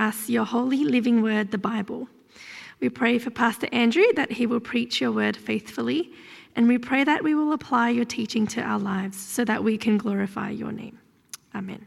[0.00, 2.08] us your holy living word, the Bible.
[2.80, 6.12] We pray for Pastor Andrew that he will preach your word faithfully,
[6.56, 9.76] and we pray that we will apply your teaching to our lives so that we
[9.76, 10.98] can glorify your name.
[11.54, 11.86] Amen.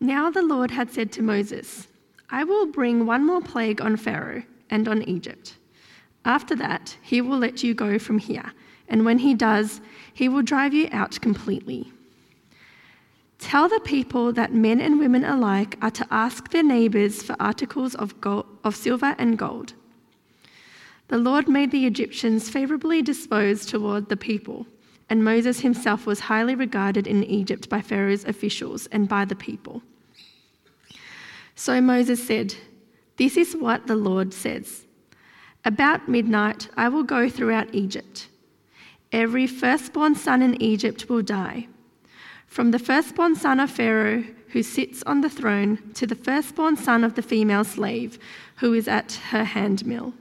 [0.00, 1.88] Now the Lord had said to Moses,
[2.30, 5.56] I will bring one more plague on Pharaoh and on Egypt.
[6.24, 8.52] After that, he will let you go from here,
[8.88, 9.80] and when he does,
[10.12, 11.92] he will drive you out completely.
[13.38, 17.94] Tell the people that men and women alike are to ask their neighbors for articles
[17.94, 19.74] of, gold, of silver and gold.
[21.08, 24.66] The Lord made the Egyptians favorably disposed toward the people
[25.10, 29.82] and Moses himself was highly regarded in Egypt by Pharaoh's officials and by the people.
[31.54, 32.54] So Moses said,
[33.16, 34.84] This is what the Lord says
[35.64, 38.28] About midnight I will go throughout Egypt.
[39.12, 41.68] Every firstborn son in Egypt will die.
[42.46, 47.04] From the firstborn son of Pharaoh, who sits on the throne, to the firstborn son
[47.04, 48.18] of the female slave,
[48.56, 50.14] who is at her handmill,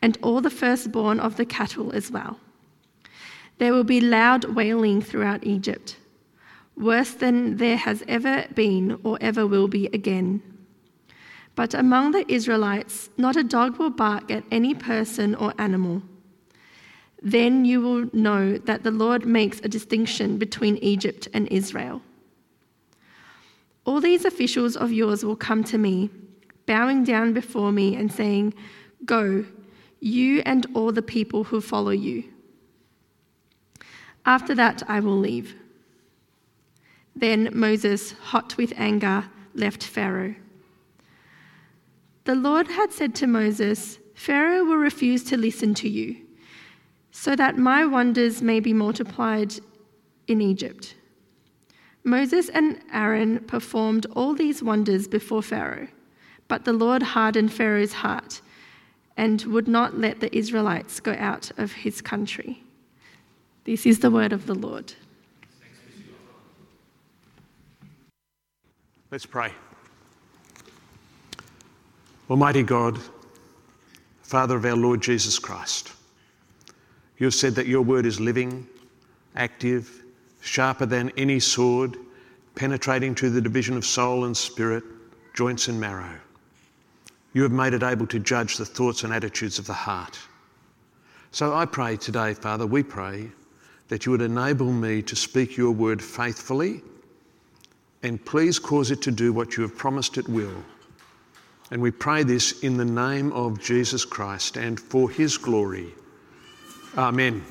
[0.00, 2.38] and all the firstborn of the cattle as well.
[3.58, 5.96] There will be loud wailing throughout Egypt,
[6.76, 10.42] worse than there has ever been or ever will be again.
[11.54, 16.02] But among the Israelites, not a dog will bark at any person or animal.
[17.22, 22.02] Then you will know that the Lord makes a distinction between Egypt and Israel.
[23.84, 26.10] All these officials of yours will come to me,
[26.66, 28.54] bowing down before me and saying,
[29.04, 29.44] Go,
[30.00, 32.24] you and all the people who follow you.
[34.26, 35.54] After that, I will leave.
[37.14, 40.34] Then Moses, hot with anger, left Pharaoh.
[42.24, 46.25] The Lord had said to Moses, Pharaoh will refuse to listen to you,
[47.26, 49.52] so that my wonders may be multiplied
[50.28, 50.94] in Egypt.
[52.04, 55.88] Moses and Aaron performed all these wonders before Pharaoh,
[56.46, 58.40] but the Lord hardened Pharaoh's heart
[59.16, 62.62] and would not let the Israelites go out of his country.
[63.64, 64.92] This is the word of the Lord.
[69.10, 69.50] Let's pray.
[72.30, 73.00] Almighty God,
[74.22, 75.90] Father of our Lord Jesus Christ,
[77.18, 78.66] you have said that your word is living,
[79.34, 80.02] active,
[80.40, 81.96] sharper than any sword,
[82.54, 84.84] penetrating to the division of soul and spirit,
[85.34, 86.14] joints and marrow.
[87.32, 90.18] You have made it able to judge the thoughts and attitudes of the heart.
[91.32, 93.30] So I pray today, Father, we pray
[93.88, 96.82] that you would enable me to speak your word faithfully,
[98.02, 100.64] and please cause it to do what you have promised it will.
[101.70, 105.92] And we pray this in the name of Jesus Christ and for his glory.
[106.96, 107.44] Amen.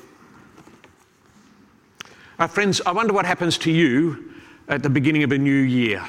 [2.36, 4.34] Uh, friends, I wonder what happens to you
[4.66, 6.04] at the beginning of a new year.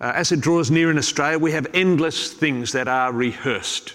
[0.00, 3.94] Uh, as it draws near in Australia, we have endless things that are rehearsed.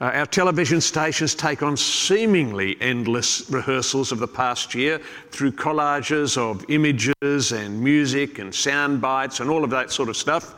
[0.00, 5.00] Uh, our television stations take on seemingly endless rehearsals of the past year
[5.32, 10.16] through collages of images and music and sound bites and all of that sort of
[10.16, 10.54] stuff.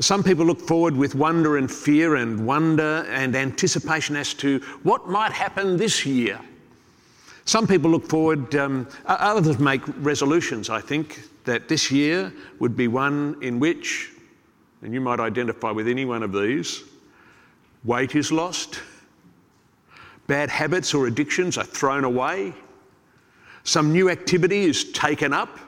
[0.00, 5.08] Some people look forward with wonder and fear and wonder and anticipation as to what
[5.08, 6.40] might happen this year.
[7.44, 12.88] Some people look forward, um, others make resolutions, I think, that this year would be
[12.88, 14.10] one in which,
[14.82, 16.84] and you might identify with any one of these,
[17.84, 18.80] Weight is lost.
[20.26, 22.52] Bad habits or addictions are thrown away.
[23.64, 25.58] Some new activity is taken up,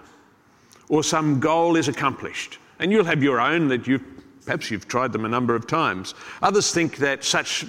[0.88, 2.58] or some goal is accomplished.
[2.78, 4.04] And you'll have your own that you've
[4.44, 6.14] perhaps you've tried them a number of times.
[6.42, 7.66] Others think that such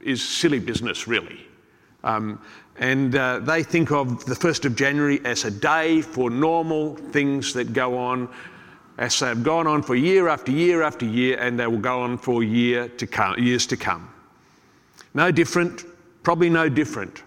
[0.00, 1.46] is silly business, really.
[2.02, 2.40] Um,
[2.76, 7.52] and uh, they think of the 1st of January as a day for normal things
[7.54, 8.28] that go on
[8.98, 12.16] as they've gone on for year after year after year, and they will go on
[12.16, 14.08] for year to come, years to come.
[15.14, 15.84] No different,
[16.22, 17.22] probably no different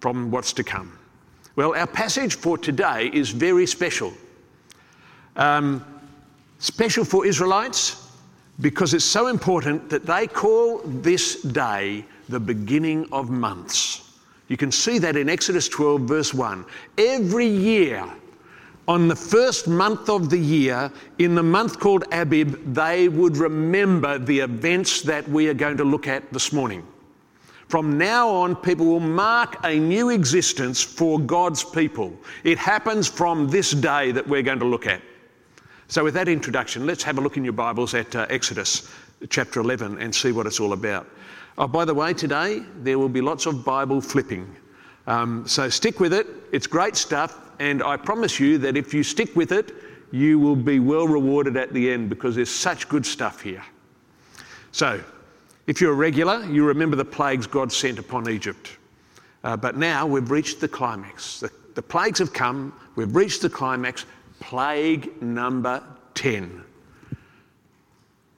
[0.00, 0.96] from what's to come.
[1.56, 4.12] Well, our passage for today is very special.
[5.36, 5.84] Um,
[6.58, 8.07] special for Israelites
[8.60, 14.10] because it's so important that they call this day the beginning of months.
[14.48, 16.64] You can see that in Exodus 12, verse 1.
[16.96, 18.04] Every year,
[18.88, 24.18] on the first month of the year, in the month called Abib, they would remember
[24.18, 26.86] the events that we are going to look at this morning.
[27.68, 32.16] From now on, people will mark a new existence for God's people.
[32.42, 35.02] It happens from this day that we're going to look at.
[35.90, 38.92] So, with that introduction, let's have a look in your Bibles at uh, Exodus
[39.30, 41.06] chapter 11 and see what it's all about.
[41.56, 44.54] Oh, by the way, today there will be lots of Bible flipping.
[45.06, 46.26] Um, so stick with it.
[46.52, 47.40] It's great stuff.
[47.58, 49.72] And I promise you that if you stick with it,
[50.12, 53.64] you will be well rewarded at the end because there's such good stuff here.
[54.72, 55.02] So,
[55.66, 58.76] if you're a regular, you remember the plagues God sent upon Egypt.
[59.42, 61.40] Uh, but now we've reached the climax.
[61.40, 64.04] The, the plagues have come, we've reached the climax.
[64.40, 65.82] Plague number
[66.14, 66.64] 10.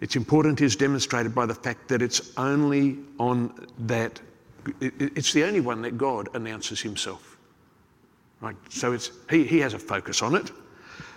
[0.00, 4.20] It's important is demonstrated by the fact that it's only on that,
[4.80, 7.36] it's the only one that God announces himself.
[8.40, 8.56] Right?
[8.70, 10.50] So it's, he, he has a focus on it.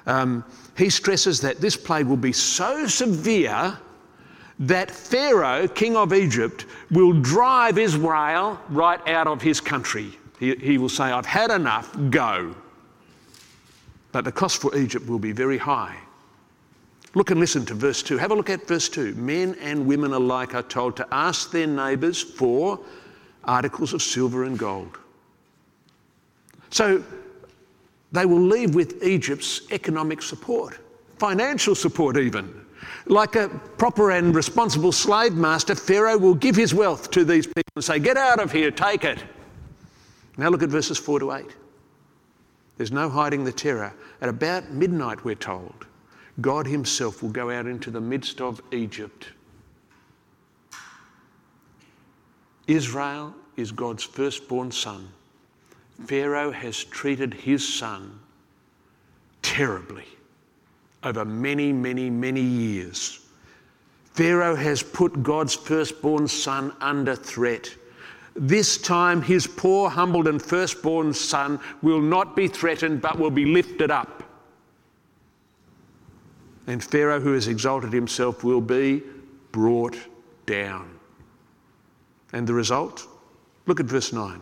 [0.06, 0.44] Um,
[0.77, 3.77] he stresses that this plague will be so severe
[4.59, 10.18] that Pharaoh, king of Egypt, will drive Israel right out of his country.
[10.39, 12.53] He, he will say, I've had enough, go.
[14.13, 15.98] But the cost for Egypt will be very high.
[17.15, 18.18] Look and listen to verse 2.
[18.18, 19.15] Have a look at verse 2.
[19.15, 22.80] Men and women alike are told to ask their neighbours for
[23.44, 24.98] articles of silver and gold.
[26.69, 27.04] So
[28.12, 30.80] they will leave with Egypt's economic support,
[31.18, 32.65] financial support, even.
[33.07, 37.63] Like a proper and responsible slave master, Pharaoh will give his wealth to these people
[37.75, 39.24] and say, Get out of here, take it.
[40.38, 41.45] Now look at verses 4 to 8.
[42.78, 43.94] There's no hiding the terror.
[44.22, 45.86] At about midnight, we're told,
[46.42, 49.28] God Himself will go out into the midst of Egypt.
[52.68, 55.10] Israel is God's firstborn son.
[56.06, 58.20] Pharaoh has treated his son
[59.42, 60.06] terribly
[61.04, 63.20] over many, many, many years.
[64.14, 67.74] Pharaoh has put God's firstborn son under threat.
[68.35, 73.45] This time, his poor, humbled, and firstborn son will not be threatened but will be
[73.45, 74.24] lifted up.
[76.65, 79.03] And Pharaoh, who has exalted himself, will be
[79.51, 79.97] brought
[80.45, 80.97] down.
[82.31, 83.07] And the result?
[83.68, 84.41] Look at verse 9.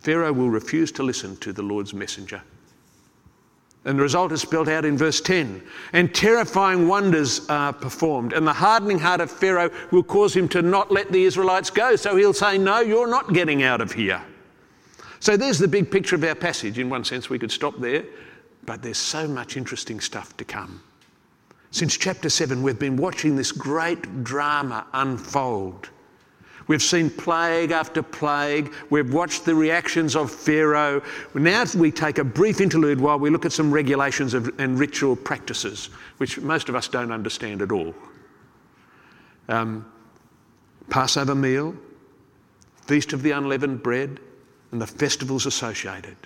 [0.00, 2.42] Pharaoh will refuse to listen to the Lord's messenger.
[3.84, 5.60] And the result is spelled out in verse 10.
[5.92, 8.32] And terrifying wonders are performed.
[8.32, 11.96] And the hardening heart of Pharaoh will cause him to not let the Israelites go.
[11.96, 14.22] So he'll say, No, you're not getting out of here.
[15.18, 16.78] So there's the big picture of our passage.
[16.78, 18.04] In one sense, we could stop there,
[18.66, 20.82] but there's so much interesting stuff to come.
[21.72, 25.88] Since chapter 7, we've been watching this great drama unfold.
[26.68, 28.72] We've seen plague after plague.
[28.90, 31.02] We've watched the reactions of Pharaoh.
[31.34, 35.16] Now we take a brief interlude while we look at some regulations of, and ritual
[35.16, 35.86] practices,
[36.18, 37.94] which most of us don't understand at all.
[39.48, 39.90] Um,
[40.88, 41.74] Passover meal,
[42.86, 44.20] Feast of the Unleavened Bread,
[44.72, 46.16] and the festivals associated.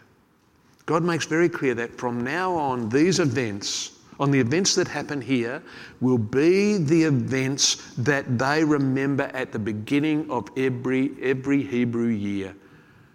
[0.86, 5.20] God makes very clear that from now on, these events on the events that happen
[5.20, 5.62] here
[6.00, 12.54] will be the events that they remember at the beginning of every, every Hebrew year.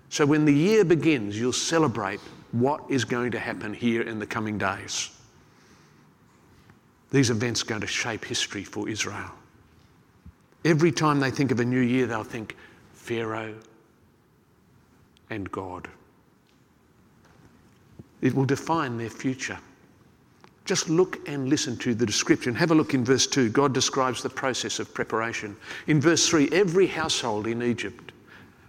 [0.09, 2.19] So when the year begins, you'll celebrate
[2.51, 5.09] what is going to happen here in the coming days.
[7.12, 9.31] These events are going to shape history for Israel.
[10.63, 12.56] Every time they think of a new year, they'll think
[12.94, 13.56] Pharaoh
[15.30, 15.88] and God.
[18.21, 19.57] It will define their future.
[20.66, 22.54] Just look and listen to the description.
[22.56, 23.50] Have a look in verse 2.
[23.50, 25.56] God describes the process of preparation.
[25.88, 28.12] In verse 3, every household in Egypt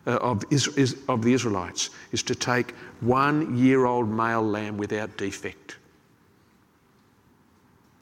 [0.06, 4.76] uh, of, is, is, of the Israelites is to take one year old male lamb
[4.78, 5.76] without defect.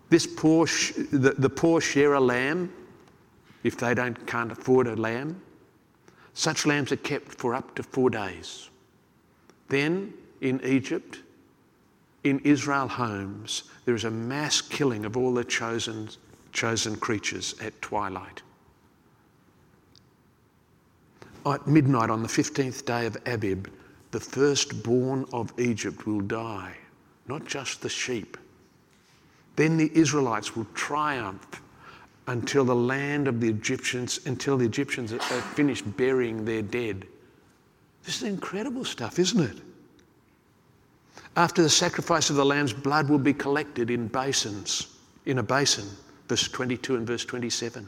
[0.09, 2.73] This poor, sh- the, the poor share a lamb
[3.63, 5.41] if they don't, can't afford a lamb.
[6.35, 8.71] Such lambs are kept for up to four days.
[9.69, 11.19] Then in Egypt,
[12.25, 16.09] in Israel homes, there is a mass killing of all the chosen,
[16.53, 18.43] chosen creatures at twilight.
[21.47, 23.69] At midnight on the 15th day of Abib,
[24.11, 26.77] the firstborn of Egypt will die,
[27.29, 28.37] not just the sheep.
[29.57, 31.63] Then the Israelites will triumph
[32.27, 37.07] until the land of the Egyptians, until the Egyptians have finished burying their dead.
[38.05, 39.57] This is incredible stuff, isn't it?
[41.37, 44.97] After the sacrifice of the lamb's blood will be collected in basins,
[45.27, 45.87] in a basin,
[46.29, 47.87] verse 22 and verse 27.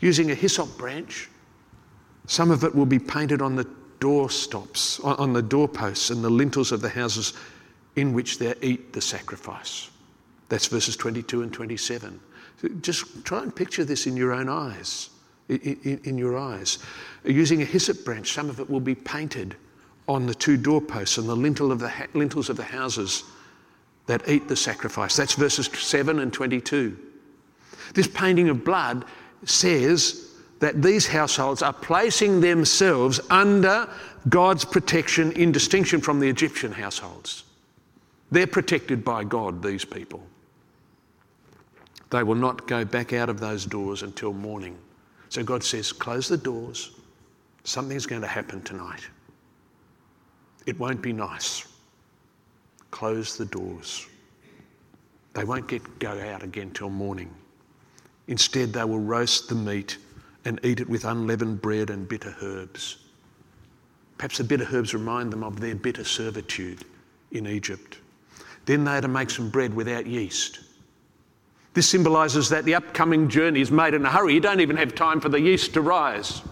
[0.00, 1.28] Using a hyssop branch,
[2.26, 3.66] some of it will be painted on the
[3.98, 7.34] doorstops, on the doorposts and the lintels of the houses
[7.96, 9.90] in which they eat the sacrifice.
[10.48, 12.20] That's verses 22 and 27.
[12.80, 15.10] Just try and picture this in your own eyes.
[15.48, 16.78] In, in, your eyes.
[17.24, 19.56] Using a hyssop branch, some of it will be painted
[20.10, 23.22] on the two doorposts and the lintel of the ha- lintels of the houses
[24.06, 25.14] that eat the sacrifice.
[25.14, 26.98] That's verses 7 and 22.
[27.94, 29.04] This painting of blood
[29.44, 33.88] says that these households are placing themselves under
[34.28, 37.44] God's protection in distinction from the Egyptian households.
[38.32, 40.26] They're protected by God, these people.
[42.10, 44.76] They will not go back out of those doors until morning.
[45.28, 46.90] So God says, Close the doors.
[47.62, 49.08] Something's going to happen tonight.
[50.66, 51.66] It won't be nice.
[52.90, 54.06] Close the doors.
[55.32, 57.32] They won't get, go out again till morning.
[58.28, 59.98] Instead, they will roast the meat
[60.44, 62.98] and eat it with unleavened bread and bitter herbs.
[64.18, 66.84] Perhaps the bitter herbs remind them of their bitter servitude
[67.32, 67.98] in Egypt.
[68.66, 70.60] Then they are to make some bread without yeast.
[71.72, 74.34] This symbolises that the upcoming journey is made in a hurry.
[74.34, 76.42] You don't even have time for the yeast to rise.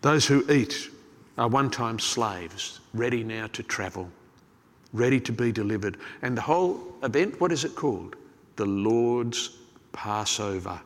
[0.00, 0.90] Those who eat
[1.36, 4.10] are one time slaves, ready now to travel,
[4.92, 5.98] ready to be delivered.
[6.22, 8.16] And the whole event, what is it called?
[8.56, 9.56] The Lord's
[9.92, 10.80] Passover.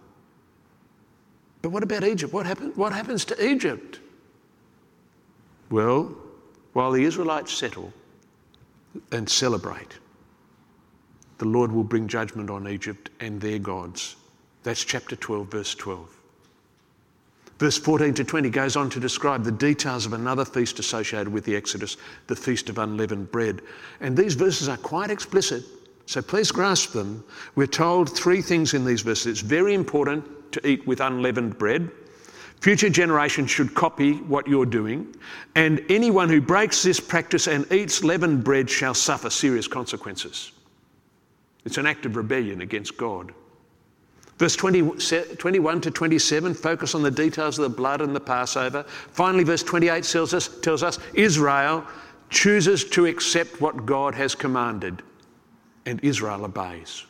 [1.62, 2.32] But what about Egypt?
[2.32, 4.00] What, what happens to Egypt?
[5.70, 6.14] Well,
[6.72, 7.92] while the Israelites settle
[9.12, 9.98] and celebrate,
[11.38, 14.16] the Lord will bring judgment on Egypt and their gods.
[14.62, 16.20] That's chapter 12, verse 12.
[17.58, 21.44] Verse 14 to 20 goes on to describe the details of another feast associated with
[21.44, 21.96] the Exodus,
[22.26, 23.62] the Feast of Unleavened Bread.
[24.00, 25.62] And these verses are quite explicit,
[26.06, 27.24] so please grasp them.
[27.54, 29.26] We're told three things in these verses.
[29.26, 31.90] It's very important to eat with unleavened bread.
[32.60, 35.14] Future generations should copy what you're doing,
[35.54, 40.50] and anyone who breaks this practice and eats leavened bread shall suffer serious consequences.
[41.64, 43.32] It's an act of rebellion against God.
[44.38, 48.82] Verse 20, 21 to 27 focus on the details of the blood and the Passover.
[48.82, 51.86] Finally, verse 28 tells us, tells us Israel
[52.30, 55.02] chooses to accept what God has commanded,
[55.86, 57.04] and Israel obeys.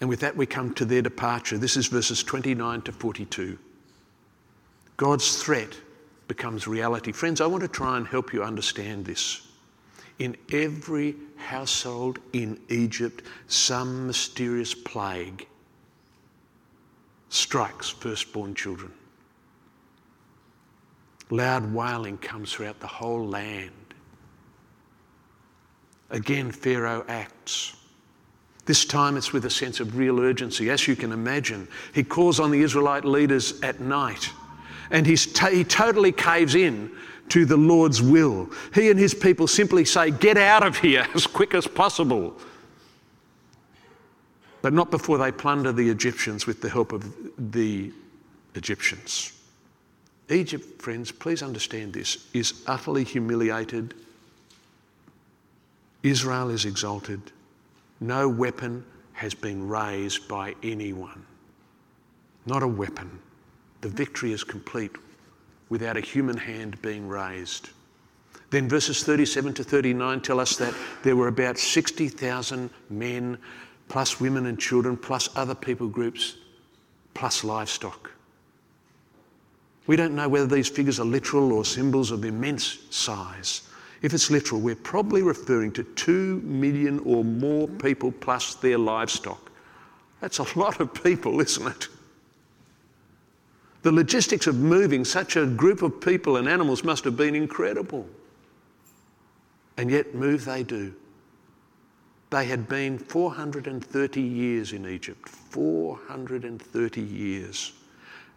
[0.00, 1.56] And with that, we come to their departure.
[1.56, 3.58] This is verses 29 to 42.
[4.98, 5.74] God's threat
[6.28, 7.12] becomes reality.
[7.12, 9.43] Friends, I want to try and help you understand this.
[10.18, 15.46] In every household in Egypt, some mysterious plague
[17.28, 18.92] strikes firstborn children.
[21.30, 23.72] Loud wailing comes throughout the whole land.
[26.10, 27.74] Again, Pharaoh acts.
[28.66, 30.70] This time it's with a sense of real urgency.
[30.70, 34.30] As you can imagine, he calls on the Israelite leaders at night
[34.90, 36.90] and he totally caves in
[37.28, 38.50] to the Lord's will.
[38.74, 42.36] He and his people simply say, Get out of here as quick as possible.
[44.62, 47.04] But not before they plunder the Egyptians with the help of
[47.52, 47.92] the
[48.54, 49.32] Egyptians.
[50.30, 53.92] Egypt, friends, please understand this, is utterly humiliated.
[56.02, 57.20] Israel is exalted.
[58.00, 61.24] No weapon has been raised by anyone.
[62.46, 63.18] Not a weapon.
[63.82, 64.92] The victory is complete
[65.68, 67.70] without a human hand being raised.
[68.50, 73.38] Then verses 37 to 39 tell us that there were about 60,000 men,
[73.88, 76.36] plus women and children, plus other people groups,
[77.14, 78.10] plus livestock.
[79.86, 83.62] We don't know whether these figures are literal or symbols of immense size.
[84.02, 89.50] If it's literal, we're probably referring to 2 million or more people plus their livestock.
[90.20, 91.88] That's a lot of people, isn't it?
[93.84, 98.08] The logistics of moving such a group of people and animals must have been incredible.
[99.76, 100.94] And yet, move they do.
[102.30, 105.28] They had been 430 years in Egypt.
[105.28, 107.74] 430 years.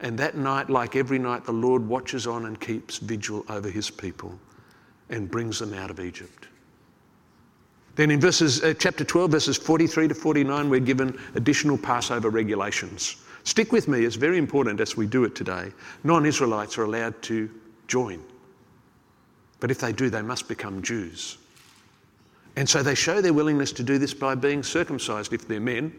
[0.01, 3.89] And that night, like every night, the Lord watches on and keeps vigil over his
[3.89, 4.37] people
[5.09, 6.49] and brings them out of Egypt.
[7.95, 13.15] Then in verses, uh, chapter 12, verses 43 to 49, we're given additional Passover regulations.
[13.47, 15.71] Stick with me, it's very important as we do it today.
[16.03, 17.49] Non Israelites are allowed to
[17.87, 18.21] join.
[19.61, 21.37] But if they do, they must become Jews.
[22.57, 25.97] And so they show their willingness to do this by being circumcised if they're men.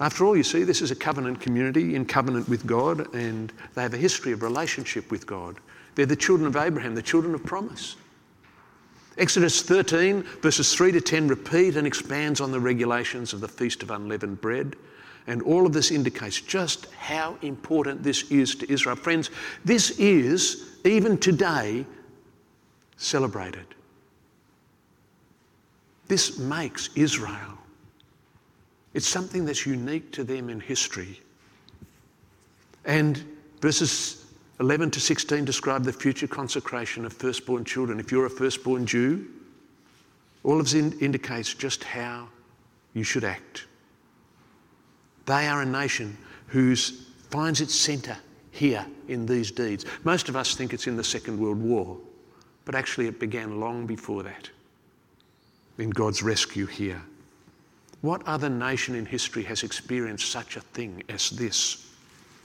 [0.00, 3.82] After all, you see, this is a covenant community in covenant with God, and they
[3.82, 5.58] have a history of relationship with God.
[5.94, 7.94] They're the children of Abraham, the children of promise.
[9.18, 13.84] Exodus 13, verses 3 to 10, repeat and expands on the regulations of the Feast
[13.84, 14.74] of Unleavened Bread.
[15.28, 18.96] And all of this indicates just how important this is to Israel.
[18.96, 19.30] Friends,
[19.62, 21.84] this is, even today,
[22.96, 23.66] celebrated.
[26.08, 27.58] This makes Israel.
[28.94, 31.20] It's something that's unique to them in history.
[32.86, 33.22] And
[33.60, 34.24] verses
[34.60, 38.00] 11 to 16 describe the future consecration of firstborn children.
[38.00, 39.26] If you're a firstborn Jew,
[40.42, 42.28] all of this indicates just how
[42.94, 43.66] you should act.
[45.28, 46.16] They are a nation
[46.46, 48.16] whose finds its centre
[48.50, 49.84] here in these deeds.
[50.02, 51.98] Most of us think it's in the Second World War,
[52.64, 54.48] but actually it began long before that
[55.76, 57.02] in God's rescue here.
[58.00, 61.92] What other nation in history has experienced such a thing as this?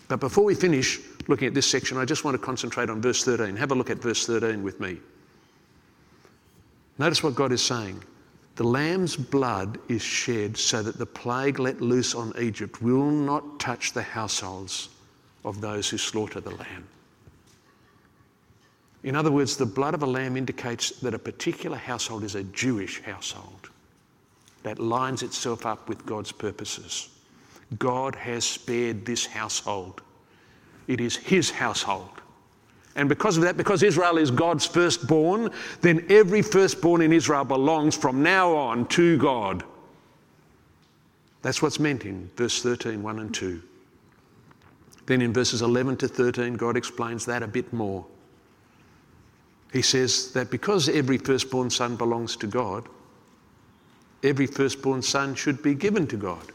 [0.10, 1.00] But before we finish
[1.30, 3.56] looking at this section, I just want to concentrate on verse 13.
[3.56, 4.98] Have a look at verse 13 with me.
[6.98, 8.04] Notice what God is saying.
[8.56, 13.60] The lamb's blood is shed so that the plague let loose on Egypt will not
[13.60, 14.90] touch the households
[15.44, 16.88] of those who slaughter the lamb.
[19.04, 22.44] In other words, the blood of a lamb indicates that a particular household is a
[22.44, 23.70] Jewish household
[24.62, 27.10] that lines itself up with God's purposes.
[27.80, 30.02] God has spared this household.
[30.88, 32.22] It is His household.
[32.96, 35.50] And because of that, because Israel is God's firstborn,
[35.82, 39.64] then every firstborn in Israel belongs from now on to God.
[41.42, 43.62] That's what's meant in verse 13, 1 and 2.
[45.06, 48.06] Then in verses 11 to 13, God explains that a bit more.
[49.74, 52.88] He says that because every firstborn son belongs to God,
[54.22, 56.52] every firstborn son should be given to God.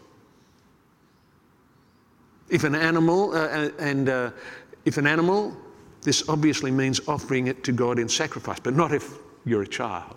[2.49, 4.31] If an animal, uh, uh and uh,
[4.87, 5.55] if an animal
[6.03, 9.15] this obviously means offering it to God in sacrifice, but not if
[9.45, 10.17] you're a child.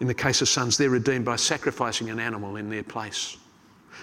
[0.00, 3.36] In the case of sons, they're redeemed by sacrificing an animal in their place.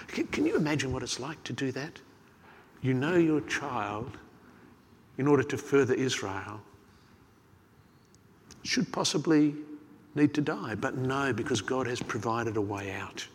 [0.08, 1.98] Can, can you imagine what it's like to do that?
[2.82, 4.18] You know your child,
[5.18, 6.60] in order to further Israel,
[8.62, 9.54] should possibly
[10.14, 13.26] need to die, but no, because God has provided a way out.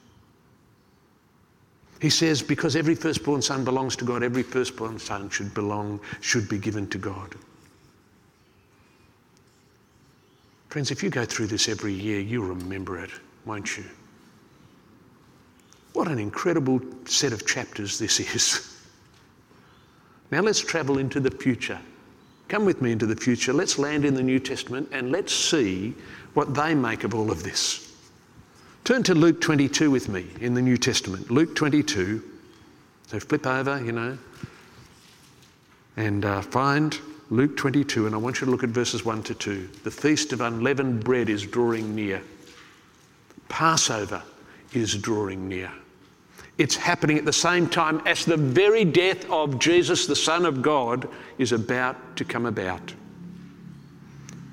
[2.01, 6.49] He says, because every firstborn son belongs to God, every firstborn son should belong, should
[6.49, 7.35] be given to God.
[10.69, 13.11] Friends, if you go through this every year, you'll remember it,
[13.45, 13.83] won't you?
[15.93, 18.67] What an incredible set of chapters this is.
[20.31, 21.77] Now let's travel into the future.
[22.47, 23.51] Come with me into the future.
[23.51, 25.93] Let's land in the New Testament and let's see
[26.35, 27.90] what they make of all of this.
[28.91, 31.31] Turn to Luke 22 with me in the New Testament.
[31.31, 32.21] Luke 22.
[33.07, 34.17] So flip over, you know,
[35.95, 36.99] and uh, find
[37.29, 39.69] Luke 22, and I want you to look at verses 1 to 2.
[39.85, 42.21] The feast of unleavened bread is drawing near,
[43.47, 44.21] Passover
[44.73, 45.71] is drawing near.
[46.57, 50.61] It's happening at the same time as the very death of Jesus, the Son of
[50.61, 52.93] God, is about to come about.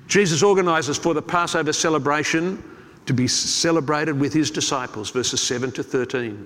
[0.07, 2.63] Jesus organises for the Passover celebration
[3.09, 6.45] to be celebrated with his disciples, verses 7 to 13.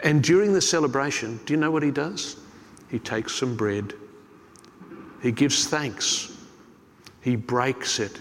[0.00, 2.36] And during the celebration, do you know what he does?
[2.90, 3.94] He takes some bread,
[5.22, 6.30] he gives thanks,
[7.22, 8.20] he breaks it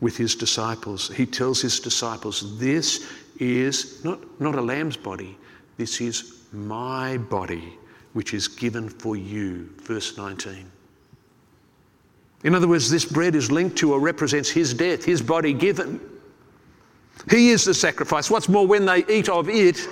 [0.00, 1.10] with his disciples.
[1.10, 5.36] He tells his disciples, This is not, not a lamb's body,
[5.76, 7.76] this is my body,
[8.14, 9.68] which is given for you.
[9.82, 10.64] Verse 19.
[12.44, 16.00] In other words, this bread is linked to or represents his death, his body given
[17.30, 18.30] he is the sacrifice.
[18.30, 19.86] What's more, when they eat of it,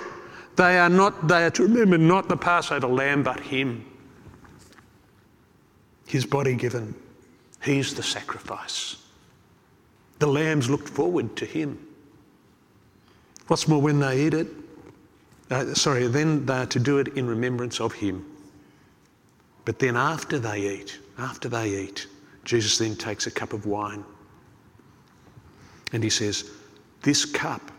[0.55, 3.85] they are not they are to remember not the Passover lamb, but him.
[6.07, 6.95] His body given.
[7.61, 8.95] He's the sacrifice.
[10.19, 11.77] The lambs looked forward to him.
[13.47, 14.47] What's more, when they eat it,
[15.51, 18.25] uh, sorry, then they are to do it in remembrance of him.
[19.63, 22.07] But then after they eat, after they eat,
[22.45, 24.03] Jesus then takes a cup of wine
[25.93, 26.51] and he says,
[27.01, 27.71] this cup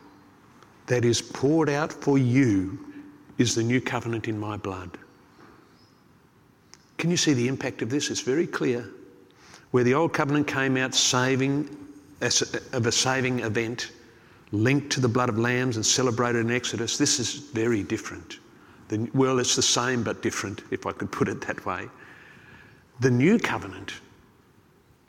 [0.87, 2.79] that is poured out for you
[3.39, 4.99] is the new covenant in my blood.
[6.97, 8.11] Can you see the impact of this?
[8.11, 8.89] It's very clear.
[9.71, 11.69] Where the old covenant came out saving
[12.21, 13.93] of a saving event
[14.51, 18.39] linked to the blood of lambs and celebrated in Exodus, this is very different.
[18.89, 21.87] The, well, it's the same but different, if I could put it that way.
[23.01, 23.93] The new covenant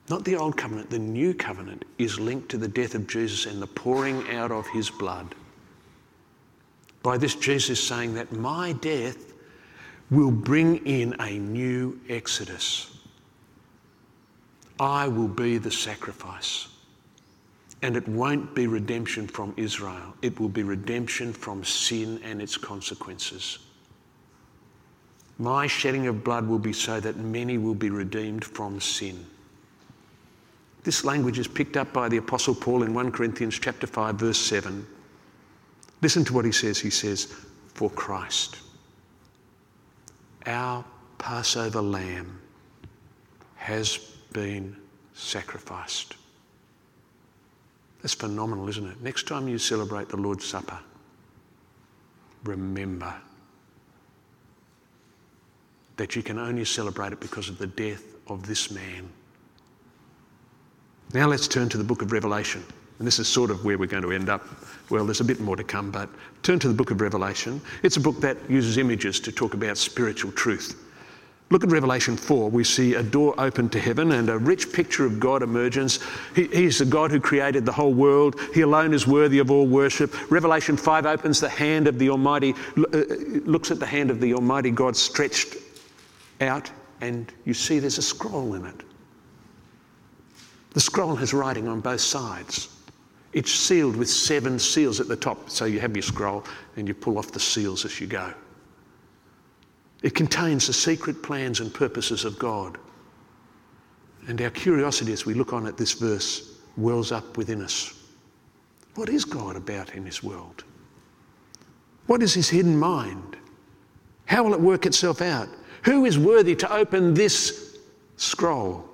[0.10, 3.62] not the old covenant, the new covenant is linked to the death of Jesus and
[3.62, 5.36] the pouring out of his blood.
[7.04, 9.34] By this, Jesus saying that my death
[10.12, 12.98] will bring in a new exodus.
[14.80, 16.68] I will be the sacrifice.
[17.82, 22.58] And it won't be redemption from Israel, it will be redemption from sin and its
[22.58, 23.60] consequences.
[25.38, 29.26] My shedding of blood will be so that many will be redeemed from sin.
[30.84, 34.40] This language is picked up by the Apostle Paul in 1 Corinthians chapter 5, verse
[34.40, 34.86] 7.
[36.02, 36.80] Listen to what he says.
[36.80, 37.34] He says,
[37.74, 38.58] For Christ,
[40.46, 40.86] our
[41.18, 42.40] Passover lamb,
[43.56, 43.98] has
[44.32, 44.76] been
[45.14, 46.16] sacrificed.
[48.02, 49.02] That's phenomenal, isn't it?
[49.02, 50.80] Next time you celebrate the Lord's Supper,
[52.46, 53.14] remember
[55.98, 59.10] that you can only celebrate it because of the death of this man.
[61.14, 62.64] Now let's turn to the book of Revelation.
[63.00, 64.46] And this is sort of where we're going to end up.
[64.90, 66.10] Well, there's a bit more to come, but
[66.44, 67.62] turn to the book of Revelation.
[67.82, 70.86] It's a book that uses images to talk about spiritual truth.
[71.50, 72.50] Look at Revelation 4.
[72.52, 76.00] We see a door open to heaven and a rich picture of God emerges.
[76.36, 78.40] He, he's the God who created the whole world.
[78.54, 80.30] He alone is worthy of all worship.
[80.30, 82.98] Revelation 5 opens the hand of the Almighty, uh,
[83.46, 85.56] looks at the hand of the Almighty God stretched
[86.42, 86.70] out,
[87.02, 88.84] and you see there's a scroll in it.
[90.80, 92.70] The scroll has writing on both sides.
[93.34, 95.50] It's sealed with seven seals at the top.
[95.50, 96.46] So you have your scroll
[96.78, 98.34] and you pull off the seals as you go.
[100.04, 102.78] It contains the secret plans and purposes of God.
[104.30, 108.02] And our curiosity as we look on at this verse wells up within us.
[108.96, 110.64] What is God about in His world?
[112.06, 113.36] What is His hidden mind?
[114.28, 115.50] How will it work itself out?
[115.84, 117.80] Who is worthy to open this
[118.16, 118.89] scroll?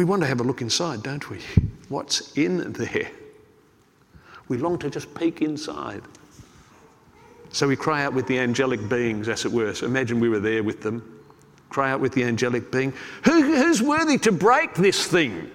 [0.00, 1.40] We want to have a look inside, don't we?
[1.90, 3.10] What's in there?
[4.48, 6.00] We long to just peek inside.
[7.50, 9.74] So we cry out with the angelic beings, as it were.
[9.74, 11.20] So imagine we were there with them.
[11.68, 12.94] Cry out with the angelic being.
[13.26, 15.50] Who, who's worthy to break this thing?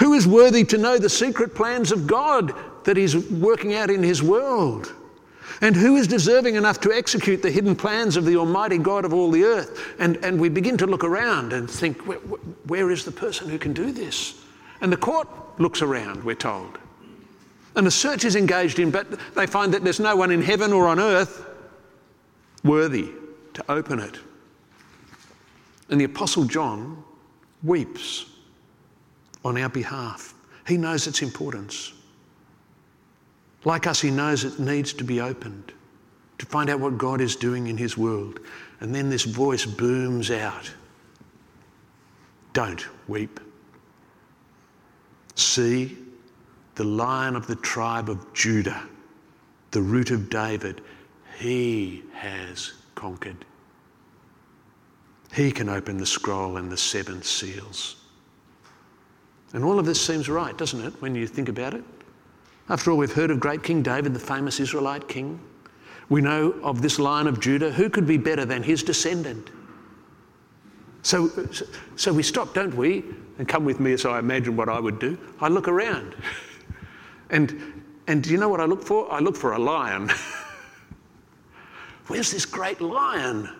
[0.00, 4.02] Who is worthy to know the secret plans of God that He's working out in
[4.02, 4.92] His world?
[5.62, 9.14] And who is deserving enough to execute the hidden plans of the Almighty God of
[9.14, 9.94] all the earth?
[10.00, 13.58] And, and we begin to look around and think, where, where is the person who
[13.60, 14.42] can do this?
[14.80, 15.28] And the court
[15.60, 16.80] looks around, we're told.
[17.76, 20.72] And the search is engaged in, but they find that there's no one in heaven
[20.72, 21.46] or on earth
[22.64, 23.10] worthy
[23.54, 24.18] to open it.
[25.88, 27.04] And the Apostle John
[27.62, 28.26] weeps
[29.44, 30.34] on our behalf.
[30.66, 31.92] He knows its importance.
[33.64, 35.72] Like us, he knows it needs to be opened
[36.38, 38.40] to find out what God is doing in his world.
[38.80, 40.70] And then this voice booms out
[42.52, 43.38] Don't weep.
[45.34, 45.96] See,
[46.74, 48.86] the lion of the tribe of Judah,
[49.70, 50.82] the root of David,
[51.38, 53.44] he has conquered.
[55.32, 57.96] He can open the scroll and the seven seals.
[59.54, 61.84] And all of this seems right, doesn't it, when you think about it?
[62.72, 65.38] After all, we've heard of great King David, the famous Israelite king.
[66.08, 67.70] We know of this line of Judah.
[67.70, 69.50] Who could be better than his descendant?
[71.02, 71.30] So,
[71.96, 73.04] so we stop, don't we?
[73.36, 75.18] And come with me as I imagine what I would do.
[75.38, 76.14] I look around.
[77.28, 79.12] And, and do you know what I look for?
[79.12, 80.08] I look for a lion.
[82.06, 83.50] Where's this great lion?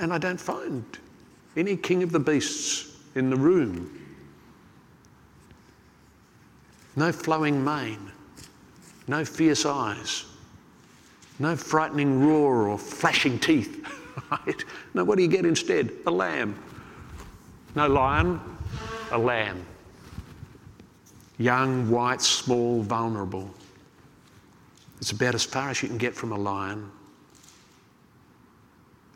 [0.00, 0.84] And I don't find
[1.56, 4.01] any king of the beasts in the room.
[6.96, 8.10] No flowing mane,
[9.08, 10.24] no fierce eyes,
[11.38, 13.86] no frightening roar or flashing teeth.
[14.30, 14.64] Right?
[14.92, 15.90] No, what do you get instead?
[16.06, 16.54] A lamb.
[17.74, 18.38] No lion,
[19.10, 19.64] a lamb.
[21.38, 23.50] Young, white, small, vulnerable.
[25.00, 26.90] It's about as far as you can get from a lion.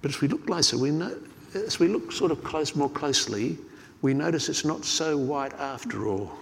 [0.01, 1.15] But as we look closer, we know,
[1.55, 3.59] as we look sort of close, more closely,
[4.01, 6.33] we notice it's not so white after all.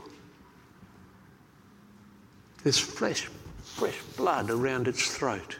[2.64, 3.28] There's fresh,
[3.62, 5.58] fresh blood around its throat.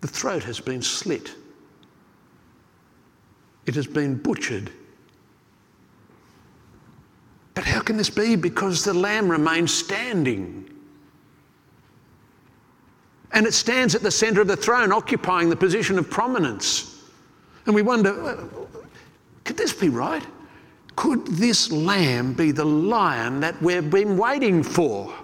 [0.00, 1.32] The throat has been slit.
[3.66, 4.70] It has been butchered.
[7.52, 8.34] But how can this be?
[8.34, 10.70] Because the lamb remains standing.
[13.32, 17.04] And it stands at the centre of the throne, occupying the position of prominence.
[17.66, 18.44] And we wonder uh,
[19.44, 20.24] could this be right?
[20.98, 25.14] Could this lamb be the lion that we've been waiting for?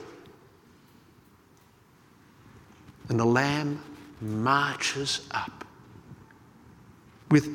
[3.08, 3.82] And the lamb
[4.20, 5.64] marches up.
[7.28, 7.48] With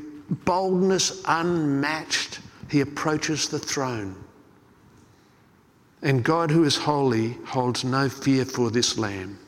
[0.44, 4.22] boldness unmatched, he approaches the throne.
[6.02, 9.40] And God, who is holy, holds no fear for this lamb.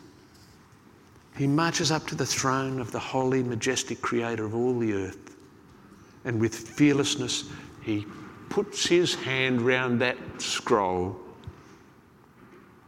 [1.35, 5.35] He marches up to the throne of the holy, majestic creator of all the earth.
[6.23, 7.49] And with fearlessness,
[7.83, 8.05] he
[8.51, 11.17] puts his hand round that scroll.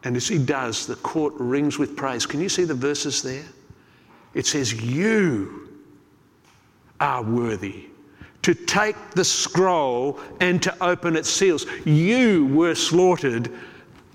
[0.04, 2.26] And as he does, the court rings with praise.
[2.26, 3.45] Can you see the verses there?
[4.34, 5.69] It says, You
[6.99, 7.86] are worthy
[8.41, 11.65] to take the scroll and to open its seals.
[11.86, 13.49] You were slaughtered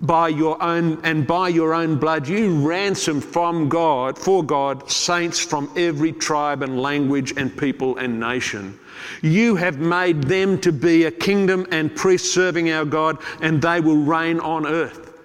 [0.00, 5.40] by your own and by your own blood you ransomed from God for God saints
[5.40, 8.78] from every tribe and language and people and nation
[9.22, 13.80] you have made them to be a kingdom and priests serving our God, and they
[13.80, 15.18] will reign on earth.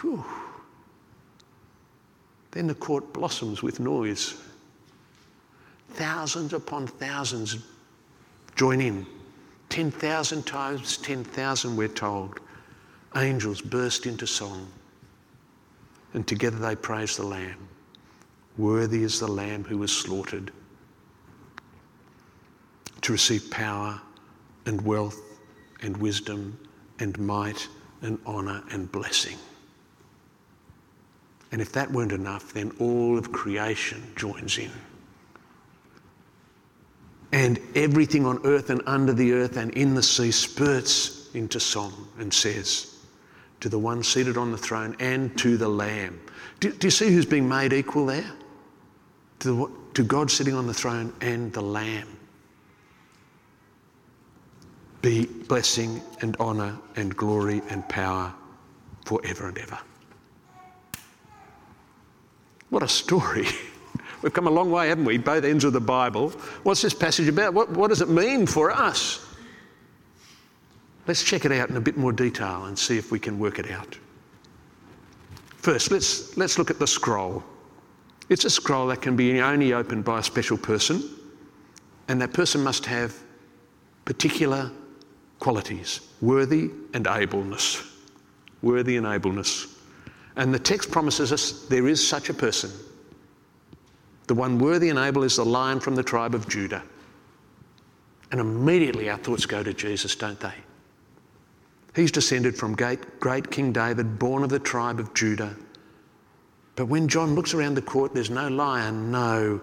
[0.00, 0.24] Whew.
[2.50, 4.40] Then the court blossoms with noise.
[5.90, 7.58] Thousands upon thousands
[8.54, 9.06] join in.
[9.68, 12.40] 10,000 times 10,000, we're told.
[13.14, 14.68] Angels burst into song.
[16.14, 17.68] And together they praise the Lamb.
[18.58, 20.50] Worthy is the Lamb who was slaughtered
[23.02, 24.00] to receive power
[24.64, 25.20] and wealth
[25.82, 26.58] and wisdom
[26.98, 27.68] and might
[28.02, 29.36] and honour and blessing.
[31.52, 34.70] And if that weren't enough, then all of creation joins in.
[37.32, 42.08] And everything on earth and under the earth and in the sea spurts into song
[42.18, 42.95] and says,
[43.60, 46.20] To the one seated on the throne and to the Lamb.
[46.60, 48.30] Do, do you see who's being made equal there?
[49.40, 52.08] To, the, to God sitting on the throne and the Lamb.
[55.02, 58.32] Be blessing and honour and glory and power
[59.04, 59.78] forever and ever.
[62.70, 63.46] What a story.
[64.22, 65.18] We've come a long way, haven't we?
[65.18, 66.30] Both ends of the Bible.
[66.62, 67.54] What's this passage about?
[67.54, 69.25] What, what does it mean for us?
[71.06, 73.58] Let's check it out in a bit more detail and see if we can work
[73.58, 73.96] it out.
[75.58, 77.44] First, let's, let's look at the scroll.
[78.28, 81.02] It's a scroll that can be only opened by a special person,
[82.08, 83.14] and that person must have
[84.04, 84.70] particular
[85.38, 87.84] qualities worthy and ableness.
[88.62, 89.76] Worthy and ableness.
[90.36, 92.70] And the text promises us there is such a person.
[94.26, 96.82] The one worthy and able is the lion from the tribe of Judah.
[98.32, 100.54] And immediately our thoughts go to Jesus, don't they?
[101.96, 105.56] He's descended from great, King David, born of the tribe of Judah.
[106.76, 109.62] But when John looks around the court, there's no lion, no.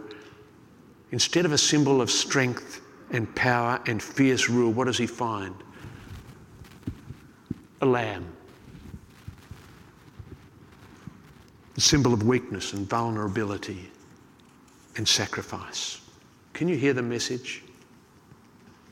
[1.11, 5.55] Instead of a symbol of strength and power and fierce rule, what does he find?
[7.81, 8.33] A lamb.
[11.75, 13.89] a symbol of weakness and vulnerability
[14.95, 16.01] and sacrifice.
[16.53, 17.63] Can you hear the message?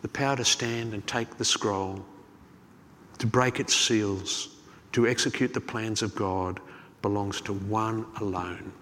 [0.02, 2.04] The power to stand and take the scroll,
[3.22, 4.50] to break its seals,
[4.92, 6.60] to execute the plans of God
[7.02, 8.74] belongs to one alone.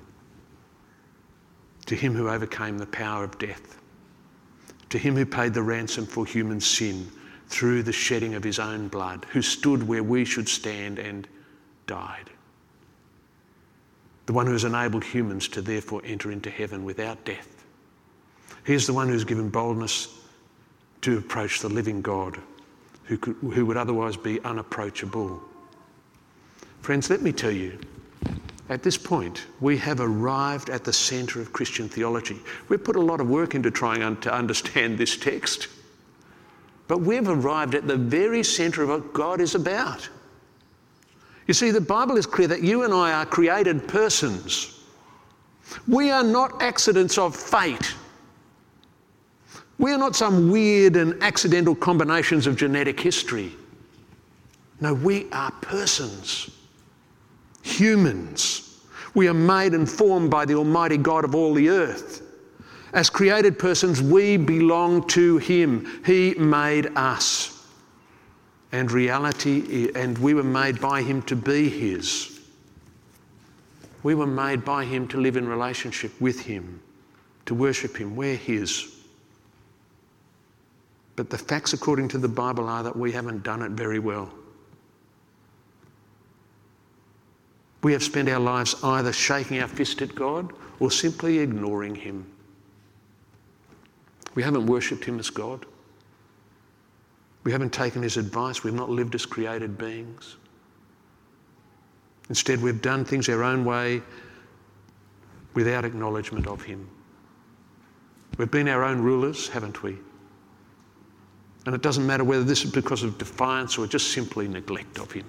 [1.85, 3.77] To him who overcame the power of death,
[4.89, 7.07] to him who paid the ransom for human sin
[7.47, 11.27] through the shedding of his own blood, who stood where we should stand and
[11.85, 12.29] died
[14.29, 17.65] the one who has enabled humans to therefore enter into heaven without death.
[18.63, 20.07] He is the one who's given boldness
[21.01, 22.37] to approach the living God
[23.09, 25.41] who, could, who would otherwise be unapproachable.
[26.81, 27.79] Friends, let me tell you,
[28.69, 32.37] at this point, we have arrived at the centre of Christian theology.
[32.69, 35.69] We've put a lot of work into trying to understand this text,
[36.87, 40.07] but we've arrived at the very centre of what God is about.
[41.47, 44.83] You see, the Bible is clear that you and I are created persons.
[45.87, 47.95] We are not accidents of fate.
[49.79, 53.53] We are not some weird and accidental combinations of genetic history.
[54.81, 56.51] No, we are persons,
[57.63, 58.81] humans.
[59.15, 62.21] We are made and formed by the Almighty God of all the earth.
[62.93, 66.03] As created persons, we belong to Him.
[66.05, 67.65] He made us
[68.73, 72.41] and reality, and we were made by Him to be His.
[74.03, 76.81] We were made by Him to live in relationship with Him,
[77.45, 78.15] to worship Him.
[78.17, 78.98] We're His.
[81.19, 84.31] But the facts, according to the Bible, are that we haven't done it very well.
[87.83, 92.25] We have spent our lives either shaking our fist at God or simply ignoring Him.
[94.33, 95.65] We haven't worshipped Him as God.
[97.43, 98.63] We haven't taken his advice.
[98.63, 100.37] We've not lived as created beings.
[102.29, 104.01] Instead, we've done things our own way
[105.53, 106.89] without acknowledgement of him.
[108.37, 109.97] We've been our own rulers, haven't we?
[111.65, 115.11] And it doesn't matter whether this is because of defiance or just simply neglect of
[115.11, 115.25] him.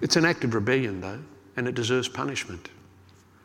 [0.00, 1.20] It's an act of rebellion, though,
[1.56, 2.70] and it deserves punishment.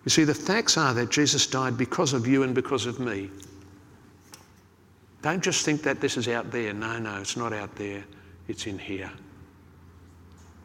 [0.06, 3.30] You see, the facts are that Jesus died because of you and because of me.
[5.22, 6.74] Don't just think that this is out there.
[6.74, 8.04] No, no, it's not out there,
[8.48, 9.12] it's in here.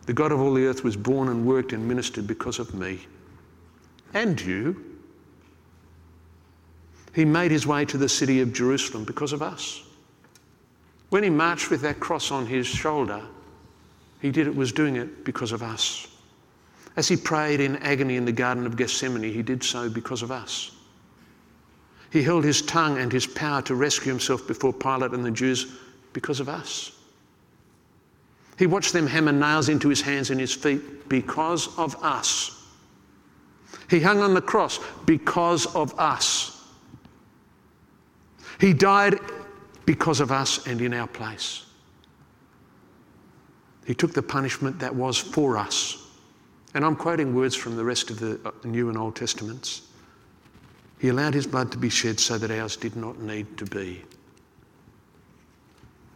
[0.06, 3.00] The God of all the earth was born and worked and ministered because of me
[4.14, 4.82] and you.
[7.14, 9.82] He made his way to the city of Jerusalem because of us.
[11.16, 13.22] When he marched with that cross on his shoulder,
[14.20, 16.08] he did it was doing it because of us.
[16.94, 20.30] As he prayed in agony in the Garden of Gethsemane, he did so because of
[20.30, 20.72] us.
[22.10, 25.78] He held his tongue and his power to rescue himself before Pilate and the Jews
[26.12, 26.92] because of us.
[28.58, 32.62] He watched them hammer nails into his hands and his feet because of us.
[33.88, 36.62] He hung on the cross because of us.
[38.60, 39.18] He died
[39.86, 41.64] because of us and in our place.
[43.86, 46.02] He took the punishment that was for us.
[46.74, 49.82] And I'm quoting words from the rest of the uh, New and Old Testaments.
[50.98, 54.02] He allowed his blood to be shed so that ours did not need to be.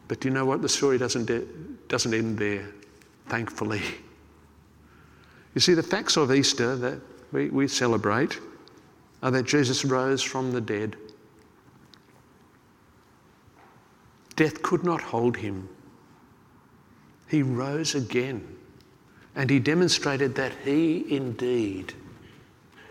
[0.09, 0.61] But do you know what?
[0.61, 1.47] The story doesn't, de-
[1.89, 2.67] doesn't end there,
[3.29, 3.83] thankfully.
[5.55, 7.01] You see, the facts of Easter that
[7.33, 8.39] we, we celebrate
[9.23, 10.97] are that Jesus rose from the dead.
[14.41, 15.69] Death could not hold him.
[17.29, 18.57] He rose again
[19.37, 21.93] and he demonstrated that he indeed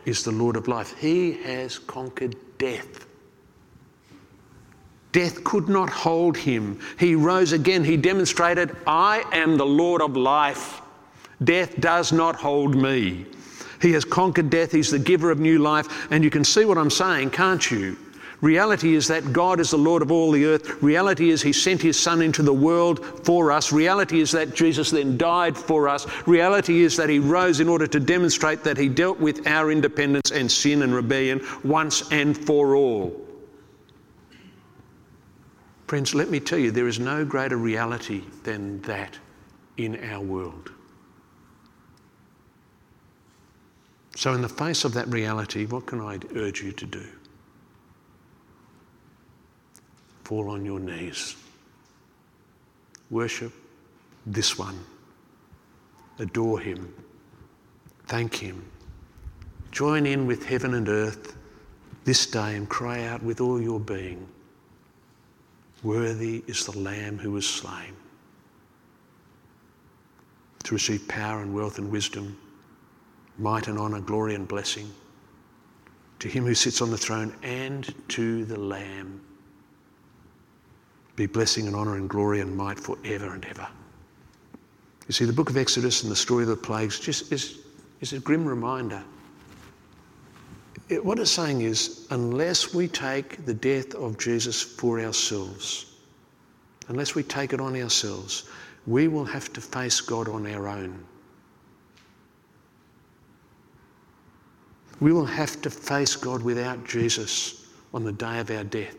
[0.05, 0.95] is the Lord of life.
[0.99, 3.07] He has conquered death.
[5.11, 6.79] Death could not hold him.
[6.99, 7.83] He rose again.
[7.83, 10.83] He demonstrated, I am the Lord of life.
[11.43, 13.25] Death does not hold me.
[13.81, 14.71] He has conquered death.
[14.71, 16.11] He's the giver of new life.
[16.11, 17.97] And you can see what I'm saying, can't you?
[18.41, 20.81] Reality is that God is the Lord of all the earth.
[20.81, 23.73] Reality is He sent His Son into the world for us.
[23.73, 26.07] Reality is that Jesus then died for us.
[26.25, 30.31] Reality is that He rose in order to demonstrate that He dealt with our independence
[30.31, 33.27] and sin and rebellion once and for all.
[35.87, 39.17] Friends, let me tell you, there is no greater reality than that
[39.75, 40.71] in our world.
[44.15, 47.07] So, in the face of that reality, what can I urge you to do?
[50.29, 51.35] Fall on your knees.
[53.09, 53.51] Worship
[54.27, 54.79] this one.
[56.19, 56.93] Adore him.
[58.05, 58.63] Thank him.
[59.71, 61.35] Join in with heaven and earth
[62.05, 64.27] this day and cry out with all your being
[65.81, 67.95] Worthy is the Lamb who was slain
[70.61, 72.37] to receive power and wealth and wisdom
[73.39, 74.91] might and honour, glory and blessing
[76.19, 79.21] to him who sits on the throne and to the Lamb.
[81.19, 83.67] Be blessing and honour and glory and might forever and ever.
[85.05, 87.57] You see, the book of Exodus and the story of the plagues just is,
[87.99, 89.03] is a grim reminder.
[90.87, 95.97] It, what it's saying is, unless we take the death of Jesus for ourselves,
[96.87, 98.49] unless we take it on ourselves,
[98.87, 101.03] we will have to face God on our own.
[105.01, 108.95] We will have to face God without Jesus on the day of our death.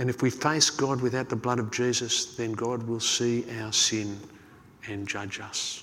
[0.00, 3.70] And if we face God without the blood of Jesus, then God will see our
[3.70, 4.18] sin
[4.86, 5.82] and judge us.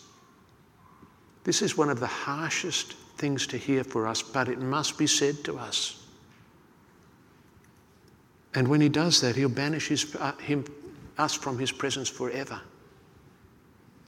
[1.44, 5.06] This is one of the harshest things to hear for us, but it must be
[5.06, 6.04] said to us.
[8.56, 10.66] And when He does that, He'll banish his, uh, him,
[11.20, 12.60] us from His presence forever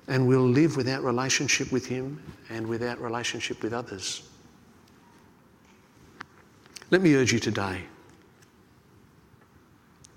[0.08, 2.20] and we'll live without relationship with Him
[2.50, 4.28] and without relationship with others.
[6.90, 7.84] Let me urge you today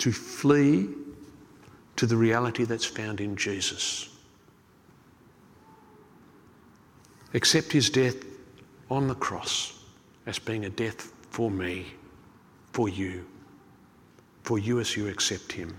[0.02, 0.88] to flee
[1.94, 4.08] to the reality that's found in Jesus.
[7.34, 8.16] Accept His death
[8.90, 9.84] on the cross
[10.26, 11.86] as being a death for me,
[12.72, 13.24] for you,
[14.42, 15.78] for you as you accept Him.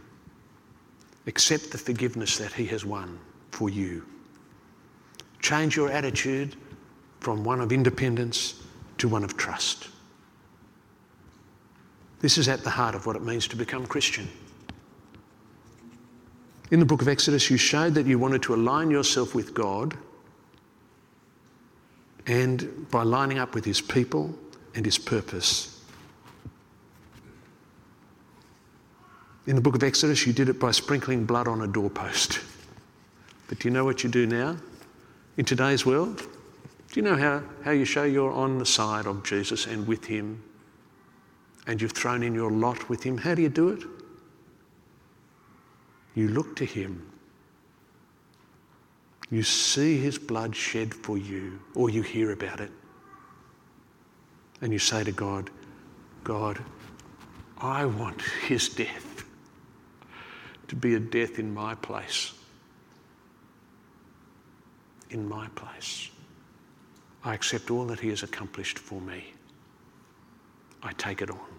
[1.28, 3.20] Accept the forgiveness that He has won
[3.52, 4.06] for you.
[5.42, 6.56] Change your attitude
[7.20, 8.64] from one of independence
[9.00, 9.90] to one of trust.
[12.24, 14.30] This is at the heart of what it means to become Christian.
[16.72, 19.98] In the book of Exodus, you showed that you wanted to align yourself with God,
[22.26, 24.34] and by lining up with His people
[24.74, 25.84] and His purpose.
[29.46, 32.40] In the book of Exodus, you did it by sprinkling blood on a doorpost.
[33.50, 34.56] But do you know what you do now
[35.36, 36.20] in today's world?
[36.20, 40.06] Do you know how, how you show you're on the side of Jesus and with
[40.06, 40.42] Him
[41.68, 43.18] and you've thrown in your lot with Him?
[43.18, 43.84] How do you do it?
[46.16, 47.10] You look to Him.
[49.30, 52.72] You see His blood shed for you, or you hear about it.
[54.62, 55.50] And you say to God,
[56.24, 56.64] God,
[57.58, 59.26] I want His death
[60.68, 62.34] to be a death in my place
[65.14, 66.10] in my place.
[67.24, 69.34] I accept all that He has accomplished for me.
[70.82, 71.53] I take it on.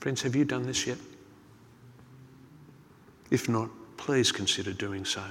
[0.00, 0.98] Friends, have you done this yet?
[3.30, 5.22] If not, please consider doing so.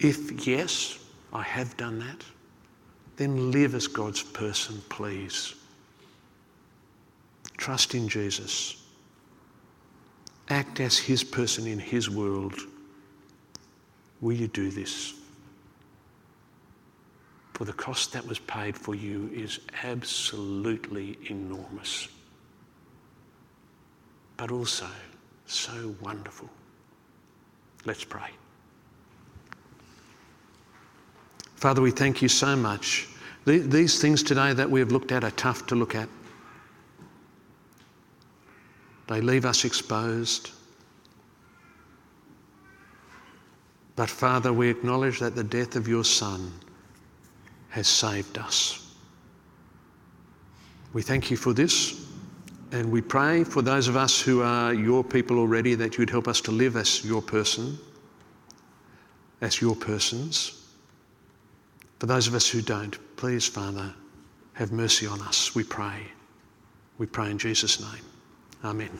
[0.00, 0.98] If yes,
[1.32, 2.24] I have done that,
[3.16, 5.54] then live as God's person, please.
[7.56, 8.82] Trust in Jesus.
[10.48, 12.54] Act as His person in His world
[14.20, 15.14] Will you do this?
[17.56, 22.06] For the cost that was paid for you is absolutely enormous,
[24.36, 24.86] but also
[25.46, 26.50] so wonderful.
[27.86, 28.28] Let's pray.
[31.54, 33.08] Father, we thank you so much.
[33.46, 36.10] These things today that we have looked at are tough to look at.
[39.08, 40.50] They leave us exposed.
[43.94, 46.52] But Father, we acknowledge that the death of your Son
[47.76, 48.90] has saved us.
[50.94, 52.08] We thank you for this,
[52.72, 56.26] and we pray for those of us who are your people already that you'd help
[56.26, 57.78] us to live as your person,
[59.42, 60.70] as your persons.
[61.98, 63.92] For those of us who don't, please, Father,
[64.54, 66.00] have mercy on us, we pray.
[66.96, 68.04] We pray in Jesus' name.
[68.64, 68.98] Amen.